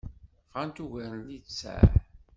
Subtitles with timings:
[0.51, 1.83] Bɣant ugar n littseɛ.